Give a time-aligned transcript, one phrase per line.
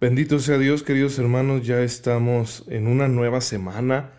[0.00, 4.12] Bendito sea Dios, queridos hermanos, ya estamos en una nueva semana,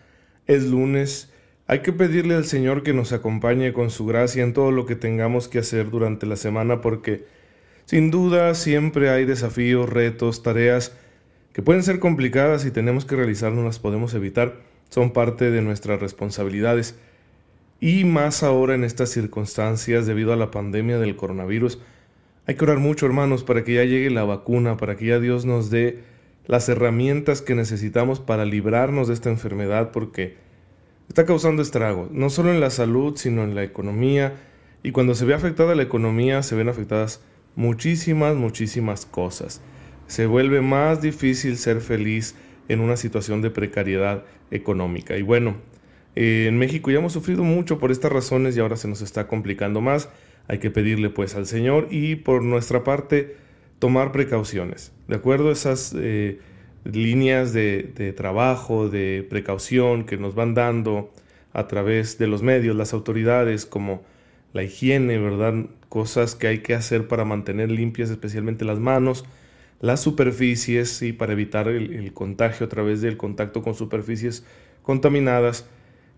[0.46, 1.32] es lunes,
[1.66, 4.94] hay que pedirle al Señor que nos acompañe con su gracia en todo lo que
[4.94, 7.24] tengamos que hacer durante la semana porque
[7.86, 10.92] sin duda siempre hay desafíos, retos, tareas
[11.54, 14.56] que pueden ser complicadas y tenemos que realizar, no las podemos evitar,
[14.90, 16.94] son parte de nuestras responsabilidades.
[17.80, 21.78] Y más ahora en estas circunstancias debido a la pandemia del coronavirus,
[22.46, 25.44] hay que orar mucho, hermanos, para que ya llegue la vacuna, para que ya Dios
[25.44, 26.00] nos dé
[26.46, 30.36] las herramientas que necesitamos para librarnos de esta enfermedad, porque
[31.08, 34.34] está causando estragos, no solo en la salud, sino en la economía.
[34.82, 37.20] Y cuando se ve afectada la economía, se ven afectadas
[37.56, 39.60] muchísimas, muchísimas cosas.
[40.06, 42.34] Se vuelve más difícil ser feliz
[42.68, 45.16] en una situación de precariedad económica.
[45.16, 45.56] Y bueno,
[46.16, 49.26] eh, en México ya hemos sufrido mucho por estas razones y ahora se nos está
[49.26, 50.08] complicando más.
[50.48, 53.36] Hay que pedirle pues al Señor y por nuestra parte
[53.78, 54.92] tomar precauciones.
[55.08, 55.50] ¿De acuerdo?
[55.50, 56.38] Esas eh,
[56.84, 61.12] líneas de, trabajo, de precaución que nos van dando
[61.52, 64.02] a través de los medios, las autoridades, como
[64.52, 65.66] la higiene, ¿verdad?
[65.88, 69.24] Cosas que hay que hacer para mantener limpias especialmente las manos,
[69.80, 74.44] las superficies, y para evitar el contagio a través del contacto con superficies
[74.82, 75.66] contaminadas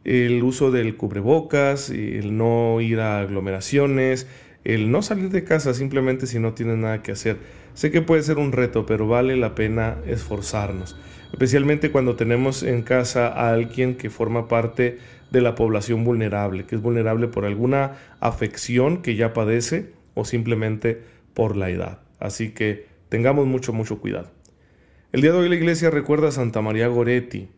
[0.04, 4.26] el uso del cubrebocas, el no ir a aglomeraciones,
[4.64, 7.38] el no salir de casa simplemente si no tienes nada que hacer.
[7.74, 10.96] Sé que puede ser un reto, pero vale la pena esforzarnos,
[11.32, 14.98] especialmente cuando tenemos en casa a alguien que forma parte
[15.30, 21.00] de la población vulnerable, que es vulnerable por alguna afección que ya padece o simplemente
[21.32, 22.00] por la edad.
[22.20, 24.30] Así que tengamos mucho, mucho cuidado.
[25.12, 27.48] El día de hoy la iglesia recuerda a Santa María Goretti,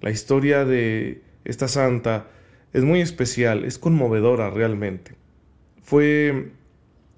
[0.00, 2.26] la historia de esta santa
[2.72, 5.14] es muy especial, es conmovedora realmente.
[5.82, 6.50] Fue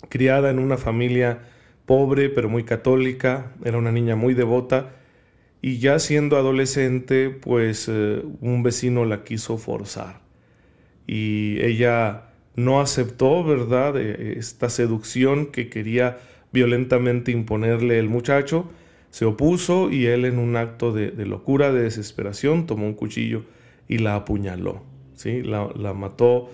[0.08, 1.40] criada en una familia
[1.86, 4.92] pobre pero muy católica, era una niña muy devota
[5.60, 10.20] y ya siendo adolescente pues eh, un vecino la quiso forzar
[11.06, 16.18] y ella no aceptó, ¿verdad?, eh, esta seducción que quería
[16.52, 18.70] violentamente imponerle el muchacho,
[19.10, 23.44] se opuso y él en un acto de locura, de desesperación, tomó un cuchillo
[23.88, 24.82] y la apuñaló,
[25.14, 25.42] ¿sí?
[25.42, 26.50] La, mató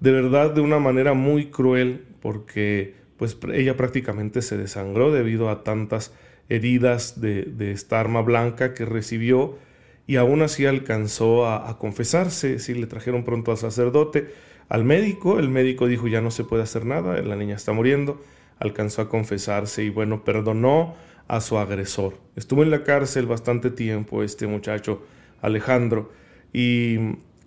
[0.00, 5.64] de verdad de una manera muy cruel porque pues ella prácticamente se desangró debido a
[5.64, 6.12] tantas
[6.48, 9.58] heridas de, esta arma blanca que recibió
[10.06, 12.74] y aún así alcanzó a, confesarse, ¿sí?
[12.74, 14.28] le trajeron pronto al sacerdote,
[14.68, 18.20] al médico, el médico dijo ya no se puede hacer nada, la niña está muriendo,
[18.58, 20.94] alcanzó a confesarse y bueno, perdonó
[21.28, 22.18] a su agresor.
[22.36, 25.02] Estuvo en la cárcel bastante tiempo este muchacho
[25.40, 26.10] Alejandro
[26.52, 26.98] y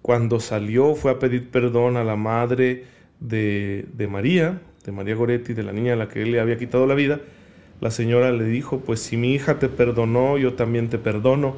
[0.02, 2.86] cuando salió fue a pedir perdón a la madre
[3.20, 6.88] de, María, de María Goretti, de la niña a la que él le había quitado
[6.88, 7.20] la vida.
[7.82, 11.56] La señora le dijo, pues si mi hija te perdonó, yo también te perdono.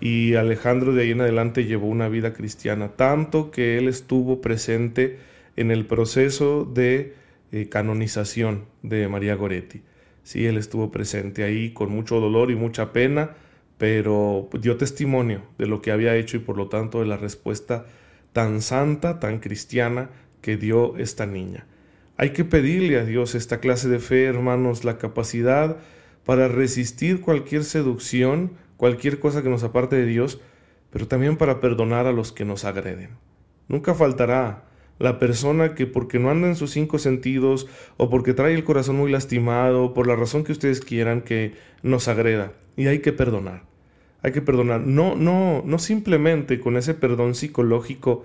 [0.00, 5.18] Y Alejandro de ahí en adelante llevó una vida cristiana, tanto que él estuvo presente
[5.56, 7.14] en el proceso de
[7.50, 9.82] eh, canonización de María Goretti.
[10.22, 13.30] Sí, él estuvo presente ahí con mucho dolor y mucha pena,
[13.78, 17.86] pero dio testimonio de lo que había hecho y por lo tanto de la respuesta
[18.32, 20.10] tan santa, tan cristiana
[20.42, 21.66] que dio esta niña.
[22.16, 25.76] Hay que pedirle a Dios esta clase de fe, hermanos, la capacidad
[26.24, 30.40] para resistir cualquier seducción, cualquier cosa que nos aparte de Dios,
[30.90, 33.10] pero también para perdonar a los que nos agreden.
[33.68, 34.64] Nunca faltará
[34.98, 38.96] la persona que porque no anda en sus cinco sentidos o porque trae el corazón
[38.96, 42.52] muy lastimado, por la razón que ustedes quieran, que nos agreda.
[42.78, 43.68] Y hay que perdonar
[44.22, 44.80] hay que perdonar.
[44.80, 48.24] No, no, no simplemente con ese perdón psicológico,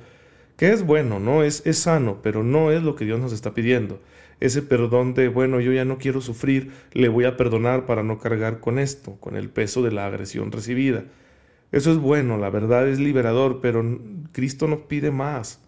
[0.58, 1.44] que es bueno, ¿no?
[1.44, 4.00] Es, es sano, pero no es lo que Dios nos está pidiendo.
[4.40, 8.20] Ese perdón de, bueno, yo ya no quiero sufrir, le voy a perdonar para no
[8.20, 11.06] cargar con esto, con el peso de la agresión recibida.
[11.72, 14.00] Eso es bueno, la verdad es liberador, pero
[14.32, 15.60] Cristo nos pide más.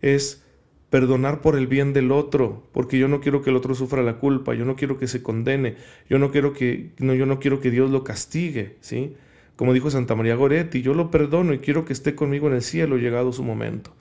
[0.00, 0.44] Es
[0.90, 4.18] perdonar por el bien del otro, porque yo no quiero que el otro sufra la
[4.18, 5.76] culpa, yo no quiero que se condene,
[6.08, 9.14] yo no quiero que no yo no quiero que Dios lo castigue, ¿sí?
[9.56, 12.62] Como dijo Santa María Goretti, yo lo perdono y quiero que esté conmigo en el
[12.62, 13.94] cielo llegado su momento.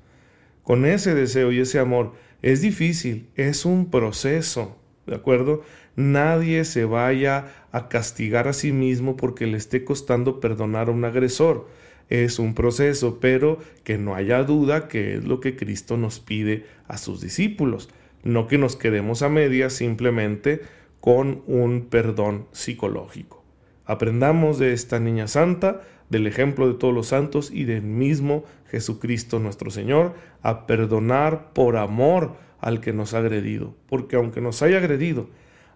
[0.63, 2.13] con ese deseo y ese amor.
[2.42, 5.63] Es difícil, es un proceso, ¿de acuerdo?
[5.95, 11.06] Nadie se vaya a castigar a sí mismo porque le esté costando perdonar a un
[11.06, 11.68] agresor.
[12.09, 16.65] Es un proceso, pero que no haya duda que es lo que Cristo nos pide
[16.88, 17.89] a sus discípulos.
[18.24, 20.62] No que nos quedemos a medias simplemente
[21.00, 23.44] con un perdón psicológico.
[23.86, 29.39] Aprendamos de esta niña santa, del ejemplo de todos los santos y del mismo Jesucristo
[29.39, 33.75] nuestro Señor, a perdonar por amor al que nos ha agredido.
[33.88, 35.30] Porque aunque nos haya agredido,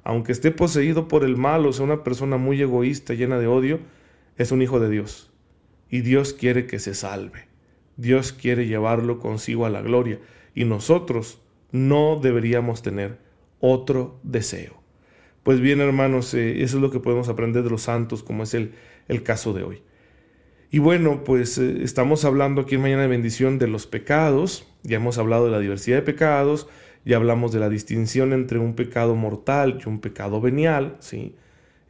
[0.04, 3.80] aunque esté poseído por el mal o sea una persona muy egoísta, llena de odio,
[4.38, 5.31] es un hijo de Dios.
[5.92, 7.48] Y Dios quiere que se salve.
[7.98, 10.20] Dios quiere llevarlo consigo a la gloria.
[10.56, 11.40] Y nosotros
[11.72, 13.20] no deberíamos tener
[13.60, 14.82] otro deseo.
[15.44, 18.54] Pues bien, hermanos, eh, eso es lo que podemos aprender de los santos, como es
[18.54, 18.74] el,
[19.08, 19.84] el caso de hoy.
[20.70, 24.98] Y bueno, pues eh, estamos hablando aquí en Mañana de Bendición de los pecados, ya
[24.98, 26.70] hemos hablado de la diversidad de pecados,
[27.04, 31.36] ya hablamos de la distinción entre un pecado mortal y un pecado venial, ¿sí?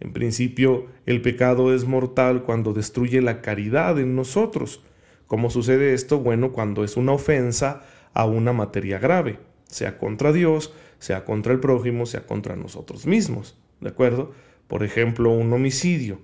[0.02, 4.84] En principio, el pecado es mortal cuando destruye la caridad en nosotros.
[5.28, 6.20] ¿Cómo sucede esto?
[6.20, 7.84] Bueno, cuando es una ofensa
[8.14, 13.58] a una materia grave, sea contra Dios, sea contra el prójimo, sea contra nosotros mismos,
[13.80, 14.34] ¿de acuerdo?
[14.68, 16.20] Por ejemplo, un homicidio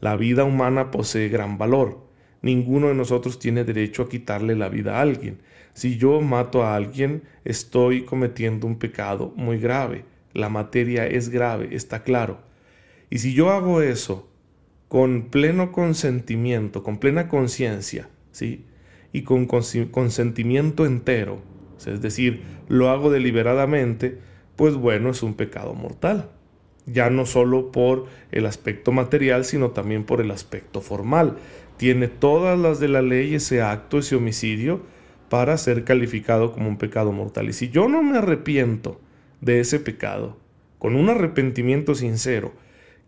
[0.00, 2.06] la vida humana posee gran valor.
[2.42, 5.40] Ninguno de nosotros tiene derecho a quitarle la vida a alguien.
[5.72, 10.04] Si yo mato a alguien, estoy cometiendo un pecado muy grave.
[10.34, 12.40] La materia es grave, está claro.
[13.10, 14.28] Y si yo hago eso
[14.88, 18.64] con pleno consentimiento, con plena conciencia, ¿sí?
[19.12, 21.40] Y con consentimiento entero,
[21.84, 24.18] es decir, lo hago deliberadamente,
[24.56, 26.30] pues bueno, es un pecado mortal
[26.86, 31.36] ya no solo por el aspecto material, sino también por el aspecto formal.
[31.76, 34.80] Tiene todas las de la ley ese acto, ese homicidio,
[35.28, 37.48] para ser calificado como un pecado mortal.
[37.48, 39.00] Y si yo no me arrepiento
[39.40, 40.38] de ese pecado,
[40.78, 42.52] con un arrepentimiento sincero,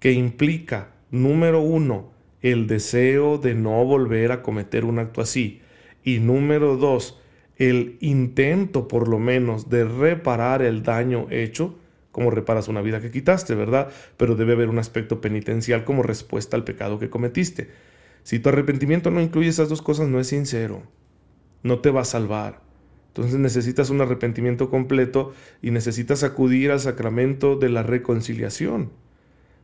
[0.01, 5.61] que implica, número uno, el deseo de no volver a cometer un acto así,
[6.05, 7.21] y número dos,
[7.57, 11.77] el intento por lo menos de reparar el daño hecho,
[12.13, 13.89] cómo reparas una vida que quitaste, ¿verdad?
[14.17, 17.69] Pero debe haber un aspecto penitencial como respuesta al pecado que cometiste.
[18.23, 20.83] Si tu arrepentimiento no incluye esas dos cosas, no es sincero.
[21.63, 22.61] No te va a salvar.
[23.09, 28.91] Entonces necesitas un arrepentimiento completo y necesitas acudir al sacramento de la reconciliación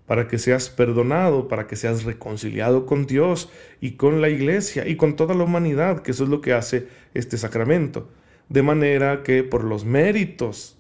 [0.07, 4.97] para que seas perdonado, para que seas reconciliado con Dios y con la iglesia y
[4.97, 8.09] con toda la humanidad, que eso es lo que hace este sacramento.
[8.49, 10.77] De manera que por los méritos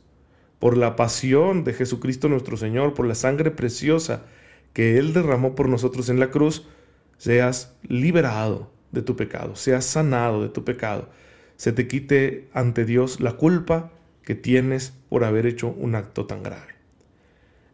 [0.65, 4.23] por la pasión de Jesucristo nuestro Señor, por la sangre preciosa
[4.73, 6.67] que Él derramó por nosotros en la cruz,
[7.19, 11.11] seas liberado de tu pecado, seas sanado de tu pecado,
[11.56, 13.91] se te quite ante Dios la culpa
[14.23, 16.74] que tienes por haber hecho un acto tan grave.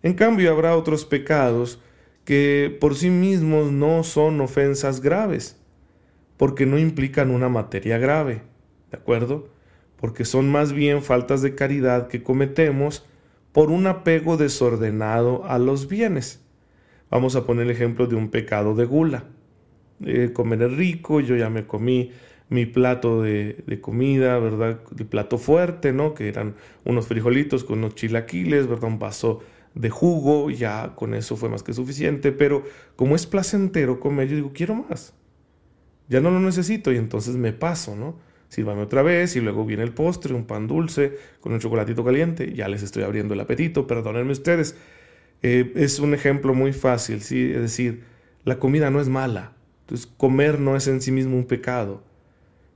[0.03, 1.81] En cambio, habrá otros pecados
[2.25, 5.61] que por sí mismos no son ofensas graves,
[6.37, 8.43] porque no implican una materia grave,
[8.91, 9.49] ¿de acuerdo?
[10.01, 13.05] porque son más bien faltas de caridad que cometemos
[13.53, 16.43] por un apego desordenado a los bienes.
[17.11, 19.25] Vamos a poner el ejemplo de un pecado de gula.
[20.05, 22.13] Eh, comer rico, yo ya me comí
[22.49, 24.81] mi plato de, comida, ¿verdad?
[24.91, 26.15] De plato fuerte, ¿no?
[26.15, 26.55] Que eran
[26.85, 28.89] unos frijolitos con unos chilaquiles, ¿verdad?
[28.89, 29.41] Un vaso
[29.75, 32.65] de jugo, ya con eso fue más que suficiente, pero
[32.97, 35.15] como es placentero comer, yo digo, quiero más.
[36.09, 38.17] Ya no lo necesito y entonces me paso, ¿no?
[38.51, 42.53] sírvame otra vez y luego viene el postre, un pan dulce con un chocolatito caliente,
[42.53, 44.77] ya les estoy abriendo el apetito, perdónenme ustedes.
[45.43, 47.53] Eh, es un ejemplo muy fácil, ¿sí?
[47.53, 48.03] es decir,
[48.45, 52.03] la comida no es mala, entonces comer no es en sí mismo un pecado.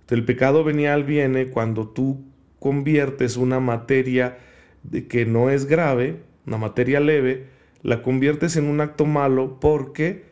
[0.08, 2.24] El pecado venial viene cuando tú
[2.60, 4.38] conviertes una materia
[4.84, 7.48] de que no es grave, una materia leve,
[7.82, 10.24] la conviertes en un acto malo porque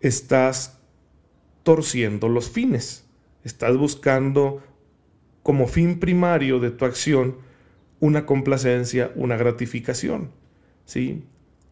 [0.00, 0.80] estás
[1.62, 3.06] torciendo los fines.
[3.44, 4.62] Estás buscando
[5.42, 7.36] como fin primario de tu acción
[8.00, 10.30] una complacencia, una gratificación.
[10.84, 11.24] ¿sí?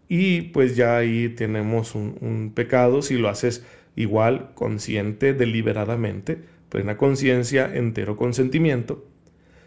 [0.09, 3.65] Y pues ya ahí tenemos un, pecado si lo haces
[3.97, 9.05] igual, consciente, deliberadamente, plena conciencia, entero consentimiento.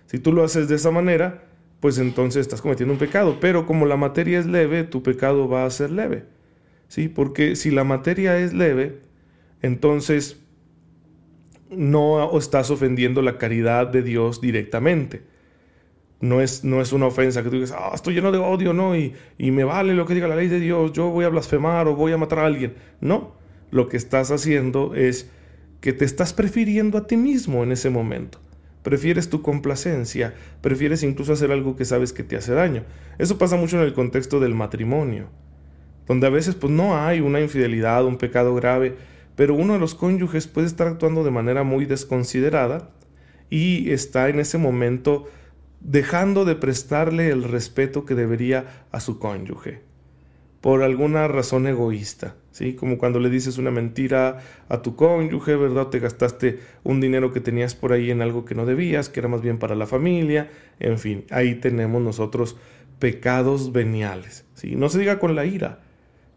[0.05, 1.43] Si tú lo haces de esa manera,
[1.81, 3.37] pues entonces estás cometiendo un pecado.
[3.41, 6.23] Pero como la materia es leve, tu pecado va a ser leve.
[6.87, 7.09] ¿Sí?
[7.09, 8.99] Porque si la materia es leve,
[9.61, 10.39] entonces
[11.69, 15.23] no estás ofendiendo la caridad de Dios directamente.
[16.19, 18.95] No es, no es una ofensa que tú digas, ah, estoy lleno de odio, ¿no?
[18.95, 21.87] Y, y me vale lo que diga la ley de Dios, yo voy a blasfemar
[21.87, 22.75] o voy a matar a alguien.
[22.99, 23.33] No,
[23.71, 25.31] lo que estás haciendo es
[25.79, 28.39] que te estás prefiriendo a ti mismo en ese momento.
[28.83, 32.83] Prefieres tu complacencia, prefieres incluso hacer algo que sabes que te hace daño.
[33.17, 35.29] Eso pasa mucho en el contexto del matrimonio,
[36.07, 38.95] donde a veces pues no hay una infidelidad, un pecado grave,
[39.35, 42.89] pero uno de los cónyuges puede estar actuando de manera muy desconsiderada
[43.49, 45.27] y está en ese momento
[45.79, 49.90] dejando de prestarle el respeto que debería a su cónyuge
[50.61, 52.73] por alguna razón egoísta, ¿sí?
[52.73, 54.39] Como cuando le dices una mentira
[54.69, 55.87] a tu cónyuge, ¿verdad?
[55.87, 59.27] Te gastaste un dinero que tenías por ahí en algo que no debías, que era
[59.27, 62.57] más bien para la familia, en fin, ahí tenemos nosotros
[62.99, 64.75] pecados veniales, ¿sí?
[64.75, 65.79] No se diga con la ira.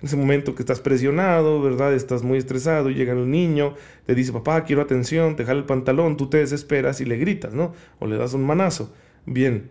[0.00, 1.94] En ese momento que estás presionado, ¿verdad?
[1.94, 3.74] Estás muy estresado llega el niño,
[4.06, 7.52] te dice, papá, quiero atención, te jala el pantalón, tú te desesperas y le gritas,
[7.52, 7.74] ¿no?
[8.00, 8.92] O le das un manazo.
[9.26, 9.70] Bien,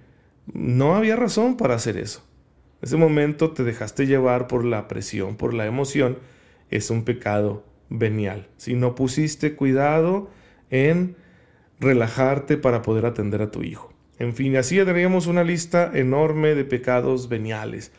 [0.52, 2.24] no había razón para hacer eso
[2.84, 6.18] ese momento te dejaste llevar por la presión, por la emoción,
[6.70, 8.50] es un pecado venial.
[8.58, 10.30] Si no pusiste cuidado
[10.70, 11.16] en
[11.80, 13.94] relajarte para poder atender a tu hijo.
[14.20, 17.94] En fin, así tendríamos una lista enorme de pecados veniales.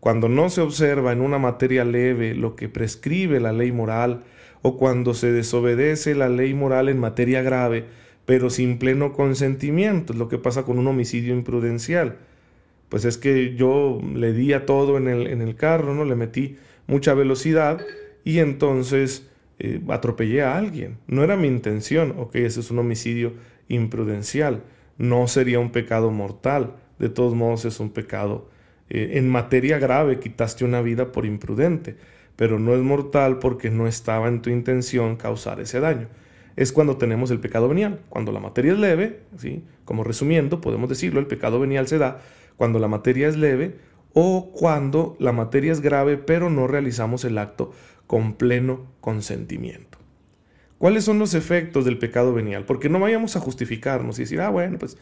[0.00, 4.24] Cuando no se observa en una materia leve lo que prescribe la ley moral,
[4.62, 7.84] o cuando se desobedece la ley moral en materia grave,
[8.24, 12.16] pero sin pleno consentimiento, es lo que pasa con un homicidio imprudencial
[12.94, 16.04] pues es que yo le di a todo en el, en el carro, ¿no?
[16.04, 17.80] Le metí mucha velocidad
[18.22, 20.98] y entonces eh, atropellé a alguien.
[21.08, 23.32] No era mi intención, ok, ese es un homicidio
[23.66, 24.62] imprudencial,
[24.96, 28.48] no sería un pecado mortal, de todos modos es un pecado.
[28.88, 31.96] Eh, en materia grave quitaste una vida por imprudente,
[32.36, 36.06] pero no es mortal porque no estaba en tu intención causar ese daño.
[36.54, 39.64] Es cuando tenemos el pecado venial, cuando la materia es leve, ¿sí?
[39.84, 42.20] como resumiendo, podemos decirlo, el pecado venial se da
[42.56, 43.76] cuando la materia es leve
[44.12, 47.72] o cuando la materia es grave pero no realizamos el acto
[48.06, 49.98] con pleno consentimiento.
[50.78, 52.64] ¿Cuáles son los efectos del pecado venial?
[52.64, 54.98] Porque no vayamos a justificarnos y decir, ah, bueno, pues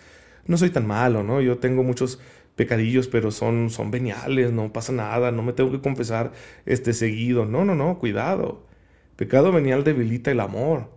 [0.46, 1.40] no soy tan malo, ¿no?
[1.40, 2.20] Yo tengo muchos
[2.56, 6.32] pecadillos, pero son, son veniales, no pasa nada, no me tengo que confesar
[6.66, 7.46] este seguido.
[7.46, 8.66] No, no, no, cuidado.
[9.16, 10.90] Pecado venial debilita el amor,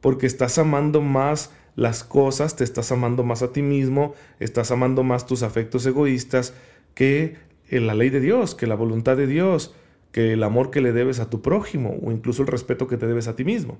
[0.00, 5.04] porque estás amando más las cosas, te estás amando más a ti mismo, estás amando
[5.04, 6.54] más tus afectos egoístas
[6.94, 7.36] que
[7.70, 9.74] la ley de Dios, que la voluntad de Dios,
[10.10, 13.06] que el amor que le debes a tu prójimo o incluso el respeto que te
[13.06, 13.78] debes a ti mismo.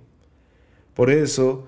[0.95, 1.67] Por eso,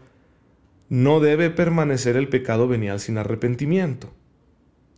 [0.90, 4.12] no debe permanecer el pecado venial sin arrepentimiento.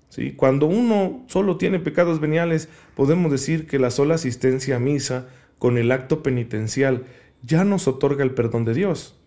[0.09, 0.33] ¿Sí?
[0.33, 5.79] Cuando uno solo tiene pecados veniales, podemos decir que la sola asistencia a misa con
[5.79, 7.05] el acto penitencial
[7.43, 9.20] ya nos otorga el perdón de Dios.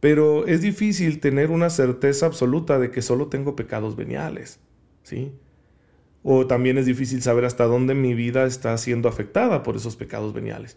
[0.00, 4.60] Pero es difícil tener una certeza absoluta de que solo tengo pecados veniales,
[5.02, 5.32] ¿sí?
[6.22, 10.32] O también es difícil saber hasta dónde mi vida está siendo afectada por esos pecados
[10.32, 10.76] veniales.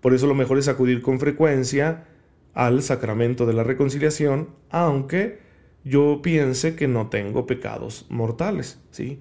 [0.00, 2.06] Por eso lo mejor es acudir con frecuencia
[2.54, 5.38] al sacramento de la reconciliación, aunque
[5.84, 9.20] yo piense que no tengo pecados mortales, ¿sí?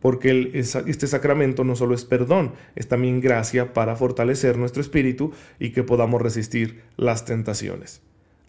[0.00, 5.70] Porque este sacramento no solo es perdón, es también gracia para fortalecer nuestro espíritu y
[5.70, 8.02] que podamos resistir las tentaciones.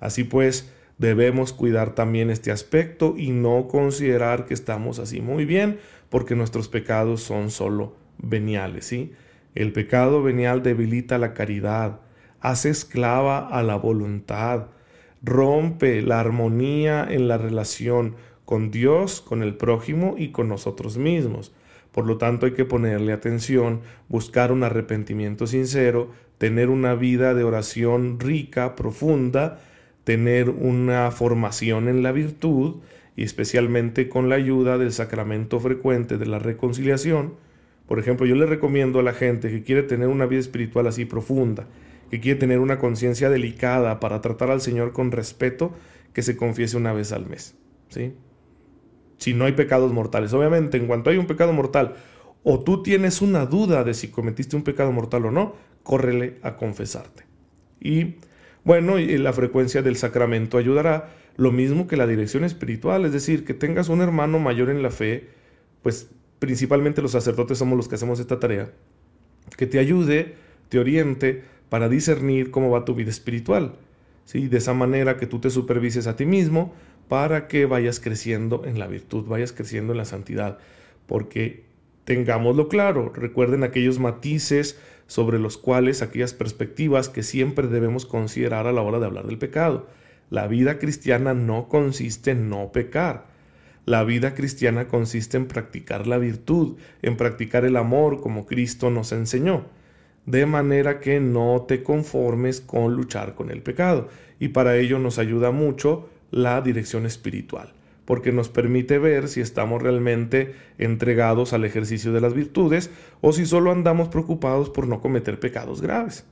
[0.04, 5.80] Así pues, debemos cuidar también este aspecto y no considerar que estamos así muy bien
[6.10, 9.14] porque nuestros pecados son solo veniales, ¿sí?
[9.56, 12.02] El pecado venial debilita la caridad,
[12.42, 14.66] hace esclava a la voluntad,
[15.22, 21.54] rompe la armonía en la relación con Dios, con el prójimo y con nosotros mismos.
[21.94, 23.80] Por lo tanto hay que ponerle atención,
[24.10, 29.62] buscar un arrepentimiento sincero, tener una vida de oración rica, profunda,
[30.04, 32.78] tener una formación en la virtud
[33.16, 37.36] y especialmente con la ayuda del sacramento frecuente de la reconciliación.
[37.88, 41.06] Por ejemplo, yo le recomiendo a la gente que quiere tener una vida espiritual así
[41.06, 41.68] profunda,
[42.10, 45.74] que quiere tener una conciencia delicada para tratar al Señor con respeto,
[46.14, 47.56] que se confiese una vez al mes.
[47.90, 48.14] ¿sí?
[49.18, 50.34] Si no hay pecados mortales.
[50.34, 51.96] Obviamente, en cuanto hay un pecado mortal,
[52.44, 56.56] o tú tienes una duda de si cometiste un pecado mortal o no, córrele a
[56.56, 57.26] confesarte.
[57.80, 58.16] Y
[58.64, 63.44] bueno, y la frecuencia del sacramento ayudará, lo mismo que la dirección espiritual, es decir,
[63.44, 65.30] que tengas un hermano mayor en la fe,
[65.82, 68.72] pues principalmente los sacerdotes somos los que hacemos esta tarea,
[69.58, 70.36] que te ayude,
[70.70, 73.76] te oriente para discernir cómo va tu vida espiritual.
[74.26, 74.48] ¿sí?
[74.48, 76.74] De esa manera que tú te supervises a ti mismo
[77.10, 80.60] para que vayas creciendo en la virtud, vayas creciendo en la santidad,
[81.06, 81.64] porque
[82.06, 88.72] tengámoslo claro, recuerden aquellos matices sobre los cuales aquellas perspectivas que siempre debemos considerar a
[88.72, 89.88] la hora de hablar del pecado.
[90.30, 93.26] La vida cristiana no consiste en no pecar.
[93.86, 99.12] La vida cristiana consiste en practicar la virtud, en practicar el amor como Cristo nos
[99.12, 99.66] enseñó.
[100.26, 104.08] De manera que no te conformes con luchar con el pecado.
[104.40, 107.74] Y para ello nos ayuda mucho la dirección espiritual,
[108.06, 112.90] porque nos permite ver si estamos realmente entregados al ejercicio de las virtudes
[113.22, 116.26] o si solo andamos preocupados por no cometer pecados graves.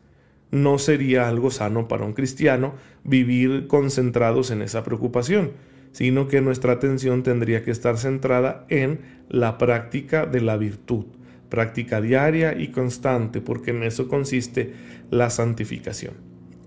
[0.52, 2.74] No sería algo sano para un cristiano
[3.04, 5.52] vivir concentrados en esa preocupación,
[5.94, 9.00] sino que nuestra atención tendría que estar centrada en
[9.30, 11.06] la práctica de la virtud,
[11.48, 14.74] práctica diaria y constante, porque en eso consiste
[15.10, 16.14] la santificación.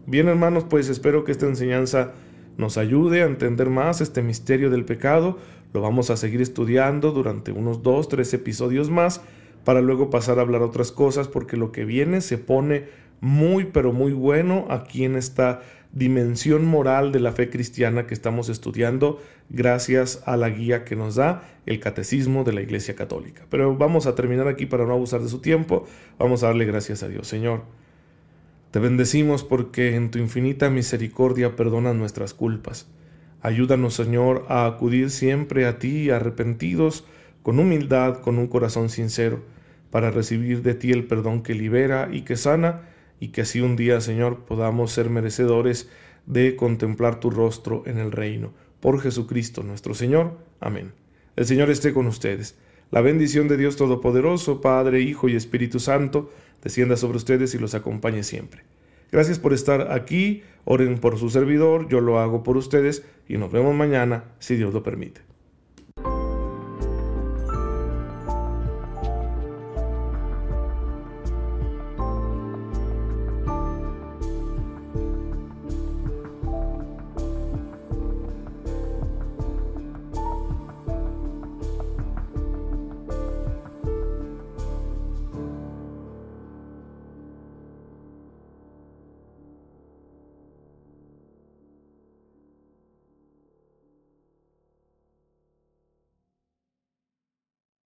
[0.06, 2.12] Bien hermanos, pues espero que esta enseñanza
[2.56, 5.38] nos ayude a entender más este misterio del pecado.
[5.72, 9.20] Lo vamos a seguir estudiando durante unos dos, tres episodios más
[9.64, 12.84] para luego pasar a hablar otras cosas porque lo que viene se pone
[13.20, 18.48] muy pero muy bueno aquí en esta dimensión moral de la fe cristiana que estamos
[18.48, 23.46] estudiando gracias a la guía que nos da el catecismo de la Iglesia Católica.
[23.48, 25.86] Pero vamos a terminar aquí para no abusar de su tiempo.
[26.18, 27.28] Vamos a darle gracias a Dios.
[27.28, 27.62] Señor,
[28.74, 32.88] te bendecimos porque en tu infinita misericordia perdonas nuestras culpas.
[33.40, 37.04] Ayúdanos, Señor, a acudir siempre a ti arrepentidos,
[37.44, 39.44] con humildad, con un corazón sincero,
[39.90, 42.88] para recibir de ti el perdón que libera y que sana,
[43.20, 45.88] y que así un día, Señor, podamos ser merecedores
[46.26, 48.54] de contemplar tu rostro en el reino.
[48.80, 50.36] Por Jesucristo nuestro Señor.
[50.58, 50.94] Amén.
[51.36, 52.58] El Señor esté con ustedes.
[52.90, 56.32] La bendición de Dios Todopoderoso, Padre, Hijo y Espíritu Santo,
[56.64, 58.62] descienda sobre ustedes y los acompañe siempre.
[59.12, 63.52] Gracias por estar aquí, oren por su servidor, yo lo hago por ustedes y nos
[63.52, 65.20] vemos mañana, si Dios lo permite.